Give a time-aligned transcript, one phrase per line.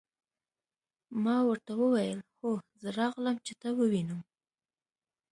[1.23, 2.51] ما ورته وویل: هو
[2.81, 4.21] زه راغلم، چې ته ووینم.